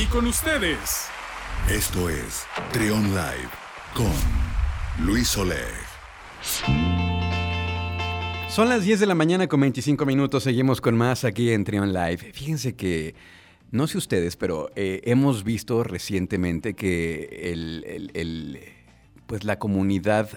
[0.00, 1.08] Y con ustedes.
[1.68, 3.50] Esto es Trion Live
[3.94, 4.12] con
[5.04, 5.74] Luis Oleg.
[8.48, 10.44] Son las 10 de la mañana con 25 minutos.
[10.44, 12.18] Seguimos con más aquí en Trion Live.
[12.32, 13.16] Fíjense que,
[13.72, 18.60] no sé ustedes, pero eh, hemos visto recientemente que el,
[19.26, 20.30] pues la comunidad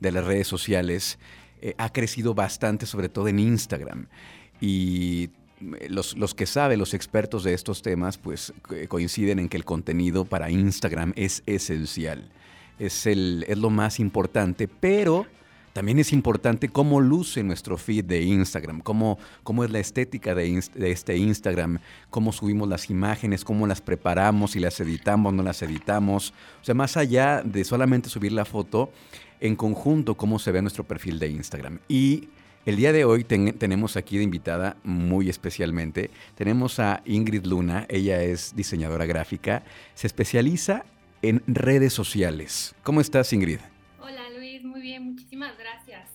[0.00, 1.20] de las redes sociales
[1.60, 4.08] eh, ha crecido bastante, sobre todo en Instagram.
[4.60, 5.30] Y
[5.88, 8.52] los, los, que saben, los expertos de estos temas, pues
[8.88, 12.30] coinciden en que el contenido para Instagram es esencial.
[12.78, 15.26] Es, el, es lo más importante, pero
[15.72, 20.62] también es importante cómo luce nuestro feed de Instagram, cómo, cómo es la estética de,
[20.74, 25.60] de, este Instagram, cómo subimos las imágenes, cómo las preparamos, si las editamos, no las
[25.60, 26.32] editamos.
[26.62, 28.90] O sea, más allá de solamente subir la foto,
[29.38, 31.78] en conjunto cómo se ve nuestro perfil de Instagram.
[31.88, 32.30] Y
[32.66, 38.20] el día de hoy tenemos aquí de invitada muy especialmente, tenemos a Ingrid Luna, ella
[38.22, 39.62] es diseñadora gráfica,
[39.94, 40.84] se especializa
[41.22, 42.74] en redes sociales.
[42.82, 43.60] ¿Cómo estás Ingrid?
[44.00, 46.10] Hola Luis, muy bien, muchísimas gracias.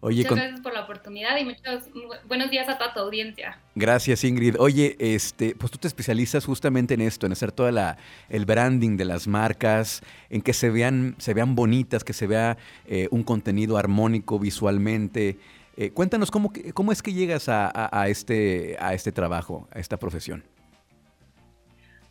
[0.00, 1.88] Muchas gracias por la oportunidad y muchos
[2.28, 3.58] buenos días a toda tu audiencia.
[3.74, 4.56] Gracias, Ingrid.
[4.58, 7.96] Oye, este, pues tú te especializas justamente en esto, en hacer toda la
[8.28, 12.58] el branding de las marcas, en que se vean, se vean bonitas, que se vea
[12.86, 15.38] eh, un contenido armónico visualmente.
[15.76, 20.44] Eh, cuéntanos cómo, cómo es que llegas a, este, a este trabajo, a esta profesión.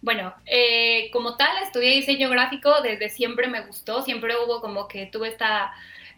[0.02, 5.05] Bueno, eh, como tal, estudié diseño gráfico, desde siempre me gustó, siempre hubo como que
[5.05, 5.72] tuve esta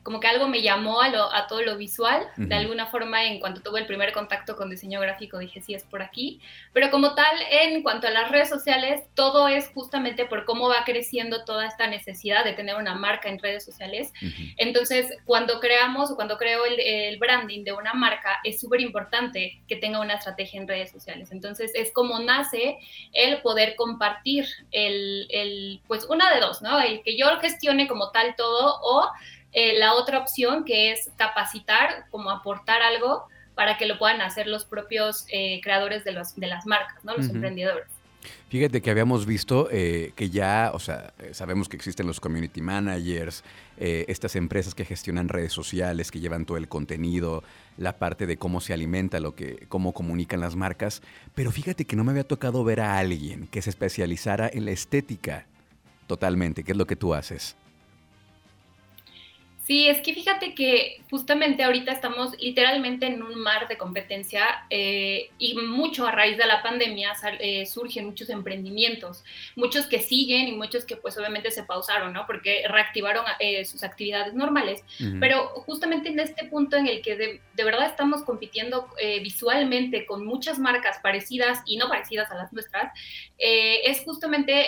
[0.05, 3.39] como que algo me llamó a, lo, a todo lo visual, de alguna forma en
[3.39, 6.39] cuanto tuve el primer contacto con diseño gráfico dije sí es por aquí,
[6.73, 10.83] pero como tal en cuanto a las redes sociales, todo es justamente por cómo va
[10.85, 14.13] creciendo toda esta necesidad de tener una marca en redes sociales.
[14.57, 19.75] Entonces, cuando creamos o cuando creo el, branding de una marca, es súper importante que
[19.75, 21.31] tenga una estrategia en redes sociales.
[21.31, 22.77] Entonces, es como nace
[23.11, 26.79] el poder compartir el, el pues una de dos, ¿no?
[26.79, 29.09] El que yo gestione como tal todo o
[29.57, 33.23] eh, la otra opción que es capacitar, como aportar algo
[33.55, 37.15] para que lo puedan hacer los propios eh, creadores de, los, de las marcas, ¿no?
[37.15, 37.87] los emprendedores.
[38.49, 43.45] Fíjate que habíamos visto eh, que ya, o sea, sabemos que existen los community managers,
[43.77, 47.41] estas empresas que gestionan redes sociales, que llevan todo el contenido,
[47.77, 51.01] la parte de cómo se alimenta, lo que, cómo comunican las marcas,
[51.33, 54.71] pero fíjate que no me había tocado ver a alguien que se especializara en la
[54.71, 55.45] estética
[56.07, 57.55] totalmente, que es lo que tú haces.
[59.65, 65.31] Sí, es que fíjate que justamente ahorita estamos literalmente en un mar de competencia eh,
[65.39, 69.23] y mucho a raíz de la pandemia eh, surgen muchos emprendimientos,
[69.55, 72.27] muchos que siguen y muchos que pues obviamente se pausaron, ¿no?
[72.27, 74.83] Porque reactivaron eh, sus actividades normales,
[75.19, 78.87] pero justamente en este punto en el que de, verdad estamos compitiendo
[79.23, 82.93] visualmente con muchas marcas parecidas y no parecidas a las nuestras,
[83.37, 84.67] es justamente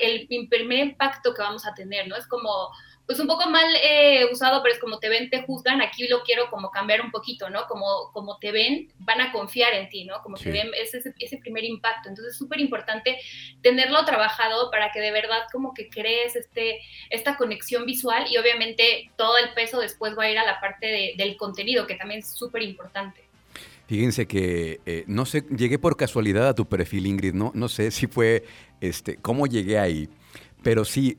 [0.00, 2.16] el primer impacto que vamos a tener, ¿no?
[2.16, 2.70] Es como
[3.08, 6.22] pues un poco mal eh, usado, pero es como te ven, te juzgan, aquí lo
[6.24, 7.66] quiero como cambiar un poquito, ¿no?
[7.66, 10.20] Como, como te ven, van a confiar en ti, ¿no?
[10.22, 12.10] Como te ven, ese, ese primer impacto.
[12.10, 13.16] Entonces es súper importante
[13.62, 19.10] tenerlo trabajado para que de verdad como que crees este, esta conexión visual y obviamente
[19.16, 22.28] todo el peso después va a ir a la parte del contenido, que también es
[22.28, 23.24] súper importante.
[23.86, 27.90] Fíjense que eh, no sé, llegué por casualidad a tu perfil, Ingrid, no, no sé
[27.90, 28.44] si fue,
[28.82, 30.10] este, cómo llegué ahí,
[30.62, 31.16] pero sí,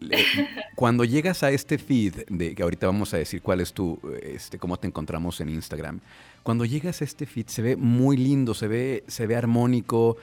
[0.75, 4.57] cuando llegas a este feed, de que ahorita vamos a decir cuál es tu, este,
[4.59, 5.99] cómo te encontramos en Instagram,
[6.43, 10.17] cuando llegas a este feed se ve muy lindo, se ve, se ve armónico,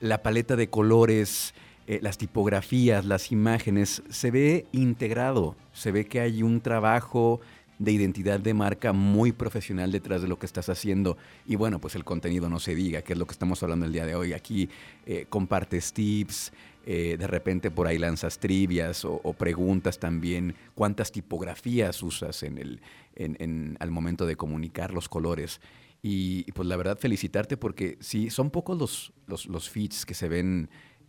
[0.00, 1.54] la paleta de colores,
[1.86, 7.40] eh, las tipografías, las imágenes, se ve integrado, se ve que hay un trabajo
[7.78, 11.16] de identidad de marca muy profesional detrás de lo que estás haciendo.
[11.46, 13.92] Y bueno, pues el contenido no se diga, que es lo que estamos hablando el
[13.92, 14.32] día de hoy.
[14.32, 14.68] Aquí
[15.06, 16.52] eh, compartes tips,
[16.84, 22.80] eh, de repente por ahí lanzas trivias o, preguntas también, cuántas tipografías usas en el,
[23.16, 25.60] en, al momento de comunicar los colores.
[26.02, 30.28] Y, pues la verdad felicitarte porque sí, son pocos los, los, los feeds que se
[30.28, 30.68] ven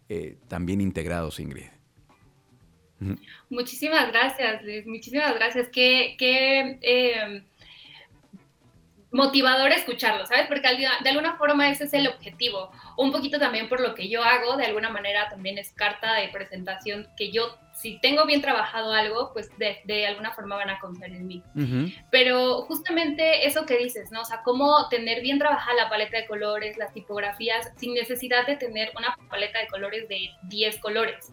[0.10, 1.66] eh, tan bien integrados, Ingrid.
[3.50, 4.86] Muchísimas gracias, Luis.
[4.86, 5.70] Muchísimas gracias.
[5.70, 7.44] Qué, qué eh,
[9.14, 10.48] motivador escucharlo, ¿sabes?
[10.48, 10.68] Porque
[11.04, 12.72] de alguna forma ese es el objetivo.
[12.98, 16.30] Un poquito también por lo que yo hago, de alguna manera también es carta de
[16.30, 21.12] presentación que yo, si tengo bien trabajado algo, pues de, alguna forma van a confiar
[21.12, 21.44] en mí.
[22.10, 24.22] Pero justamente eso que dices, ¿no?
[24.22, 28.56] O sea, cómo tener bien trabajada la paleta de colores, las tipografías, sin necesidad de
[28.56, 31.32] tener una paleta de colores de 10 colores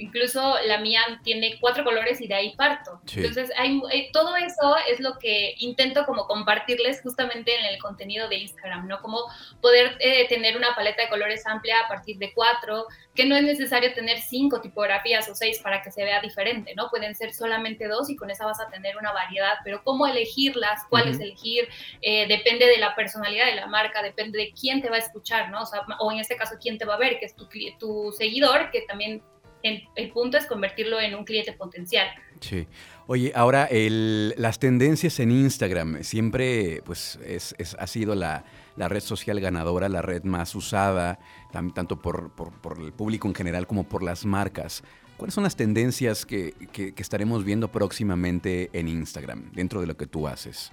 [0.00, 3.00] incluso la mía tiene cuatro colores y de ahí parto.
[3.14, 8.28] Entonces, hay, eh, todo eso es lo que intento como compartirles justamente en el contenido
[8.28, 9.00] de Instagram, ¿no?
[9.02, 9.18] Como
[9.60, 13.42] poder eh, tener una paleta de colores amplia a partir de cuatro, que no es
[13.42, 16.88] necesario tener cinco tipografías o seis para que se vea diferente, ¿no?
[16.88, 20.80] Pueden ser solamente dos y con esa vas a tener una variedad, pero cómo elegirlas,
[20.88, 21.68] cuáles elegir,
[22.00, 25.50] eh, depende de la personalidad de la marca, depende de quién te va a escuchar,
[25.50, 25.62] ¿no?
[25.62, 27.46] O, sea, o en este caso, quién te va a ver, que es tu,
[27.78, 29.22] tu seguidor, que también
[29.62, 32.08] el, el, punto es convertirlo en un cliente potencial.
[32.40, 32.66] Sí.
[33.06, 38.44] Oye, ahora el, las tendencias en Instagram siempre pues es, es, ha sido la,
[38.76, 41.18] la, red social ganadora, la red más usada,
[41.52, 44.84] tanto por, por, por, el público en general como por las marcas.
[45.16, 49.96] ¿Cuáles son las tendencias que, que, que estaremos viendo próximamente en Instagram, dentro de lo
[49.96, 50.72] que tú haces?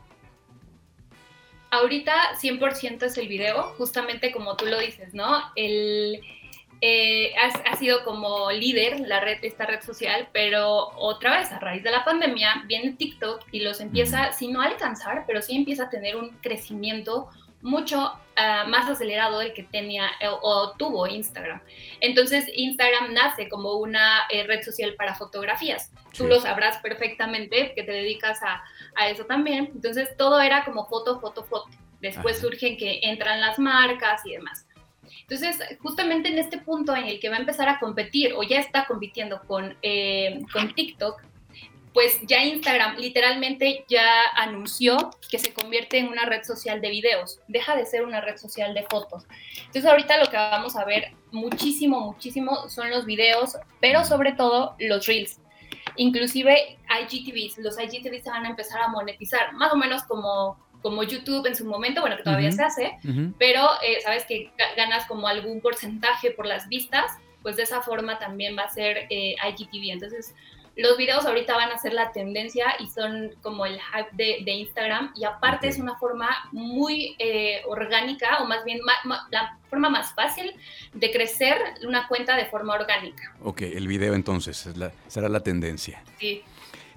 [1.69, 5.41] Ahorita 100% es el video, justamente como tú lo dices, ¿no?
[5.55, 6.21] El
[6.81, 11.83] eh, ha, sido como líder la red, esta red social, pero otra vez a raíz
[11.83, 15.85] de la pandemia viene TikTok y los empieza, si no a alcanzar, pero sí empieza
[15.85, 17.29] a tener un crecimiento
[17.61, 21.61] mucho uh, más acelerado del que tenía o, eh, o, tuvo Instagram.
[21.99, 25.91] Entonces Instagram nace como una eh, red social para fotografías.
[26.11, 26.19] Sí.
[26.19, 28.63] Tú lo sabrás perfectamente que te dedicas a,
[28.95, 29.71] a, eso también.
[29.73, 31.69] Entonces todo era como foto, foto, foto.
[31.99, 32.47] Después Ajá.
[32.47, 34.66] surgen que entran las marcas y demás.
[35.21, 38.59] Entonces, justamente en este punto en el que va a empezar a competir o ya
[38.59, 41.21] está compitiendo con, eh, con TikTok,
[41.97, 47.39] pues ya Instagram literalmente ya anunció que se convierte en una red social de videos,
[47.47, 49.25] deja de ser una red social de fotos.
[49.57, 54.75] Entonces ahorita lo que vamos a ver muchísimo, muchísimo son los videos, pero sobre todo
[54.77, 55.39] los reels.
[55.95, 61.03] Inclusive IGTVs, los IGTVs se van a empezar a monetizar, más o menos como como
[61.03, 62.55] YouTube en su momento, bueno, que todavía uh -huh.
[62.55, 63.33] se hace, uh -huh.
[63.37, 68.19] pero eh, sabes que ganas como algún porcentaje por las vistas, pues de esa forma
[68.19, 69.91] también va a ser eh, IGTV.
[69.91, 70.33] Entonces,
[70.77, 74.51] los videos ahorita van a ser la tendencia y son como el hype de, de
[74.51, 75.69] Instagram y aparte okay.
[75.71, 80.53] es una forma muy eh, orgánica o más bien ma, ma, la forma más fácil
[80.93, 83.33] de crecer una cuenta de forma orgánica.
[83.43, 86.03] Ok, el video entonces la, será la tendencia.
[86.19, 86.43] Sí.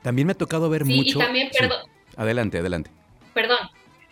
[0.03, 1.19] También me ha tocado ver sí, mucho...
[1.19, 1.81] Y también, perdón.
[1.85, 2.15] Sí.
[2.17, 2.91] Adelante, adelante.
[3.35, 3.59] Perdón,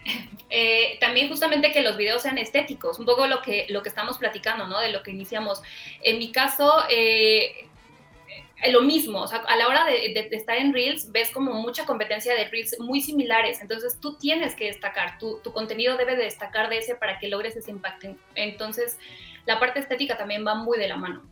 [0.51, 4.19] eh, también justamente que los videos sean estéticos, un poco lo que, lo que estamos
[4.19, 4.81] platicando, ¿no?
[4.81, 5.63] De lo que iniciamos.
[6.03, 7.69] En mi caso, eh,
[8.73, 12.35] lo mismo, o sea, a la hora de, estar en Reels, ves como mucha competencia
[12.35, 16.79] de Reels muy similares, entonces tú tienes que destacar, tu, contenido debe de destacar de
[16.79, 18.17] ese para que logres ese impacto.
[18.35, 18.99] Entonces,
[19.47, 21.23] la parte estética también va muy de la mano.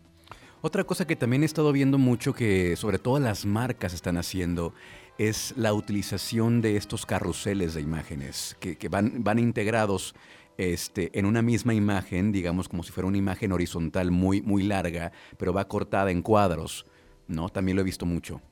[0.66, 4.74] Otra cosa que también he estado viendo mucho que sobre todo las marcas están haciendo
[5.16, 10.16] es la utilización de estos carruseles de imágenes que, van, van, integrados
[10.58, 15.12] este, en una misma imagen, digamos como si fuera una imagen horizontal muy, muy larga,
[15.38, 16.84] pero va cortada en cuadros,
[17.28, 17.48] ¿no?
[17.48, 18.42] También lo he visto mucho.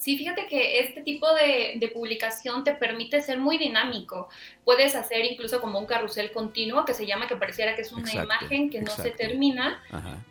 [0.00, 4.30] Sí, fíjate que este tipo de, de, publicación te permite ser muy dinámico.
[4.64, 8.10] Puedes hacer incluso como un carrusel continuo que se llama que pareciera que es una
[8.10, 9.02] exacto, imagen que no exacto.
[9.02, 9.82] se termina.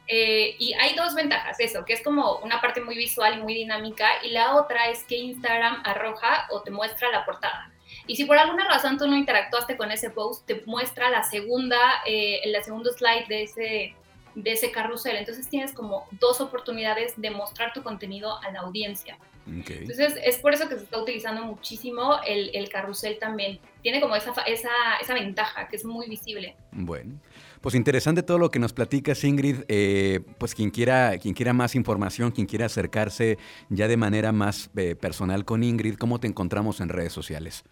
[0.08, 3.54] Eh, y hay dos ventajas, eso, que es como una parte muy visual y muy
[3.54, 4.08] dinámica.
[4.24, 7.72] Y la otra es que Instagram arroja o te muestra la portada.
[8.08, 11.78] Y si por alguna razón tú no interactuaste con ese post, te muestra la segunda,
[12.08, 13.96] eh, la segundo slide de ese,
[14.34, 15.16] de ese carrusel.
[15.16, 19.20] Entonces tienes como dos oportunidades de mostrar tu contenido a la audiencia.
[19.62, 19.80] Okay.
[19.80, 23.60] Entonces, es por eso que se está utilizando muchísimo el, el carrusel también.
[23.82, 24.70] Tiene como esa, esa,
[25.02, 26.56] esa, ventaja que es muy visible.
[26.72, 27.20] Bueno,
[27.62, 29.64] pues interesante todo lo que nos platicas, Ingrid.
[29.68, 33.38] Eh, pues quien quiera, quien quiera más información, quien quiera acercarse
[33.70, 37.64] ya de manera más eh, personal con Ingrid, ¿cómo te encontramos en redes sociales?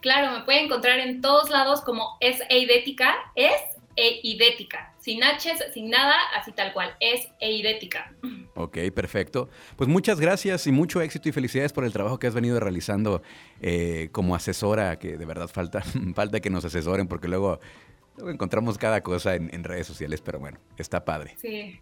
[0.00, 3.52] Claro, me puede encontrar en todos lados como es eidética, es
[3.96, 8.12] eidética, sin H, sin nada, así tal cual, es eidética.
[8.54, 9.48] Ok, perfecto.
[9.76, 13.22] Pues muchas gracias y mucho éxito y felicidades por el trabajo que has venido realizando
[13.60, 15.82] eh, como asesora, que de verdad falta,
[16.14, 17.60] falta que nos asesoren porque luego,
[18.16, 21.36] luego encontramos cada cosa en, en, redes sociales, pero bueno, está padre.
[21.38, 21.80] Sí.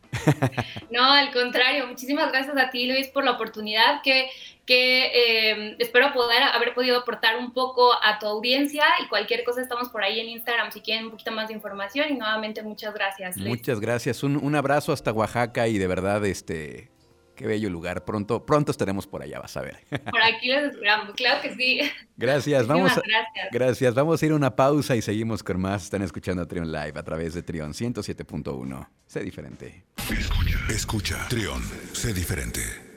[0.90, 4.28] No, al contrario, muchísimas gracias a ti, Luis, por la oportunidad que,
[4.66, 9.62] que eh, espero poder haber podido aportar un poco a tu audiencia y cualquier cosa
[9.62, 12.94] estamos por ahí en Instagram si quieren un poquito más de información y nuevamente muchas
[12.94, 13.36] gracias.
[13.36, 13.48] Luis.
[13.48, 16.90] Muchas gracias, un, un abrazo hasta Oaxaca y de verdad este
[17.38, 18.04] qué bello lugar.
[18.04, 19.78] Pronto, pronto estaremos por allá, vas a ver.
[20.10, 21.80] Por aquí los esperamos, claro que sí.
[22.16, 23.48] Gracias, vamos a, gracias.
[23.52, 23.94] gracias.
[23.94, 25.84] Vamos a ir a una pausa y seguimos con más.
[25.84, 28.88] Están escuchando a Trion Live a través de Trion 107.1.
[29.06, 29.84] Sé diferente.
[30.10, 31.26] Escucha, escucha.
[31.28, 32.87] Trion, sé diferente.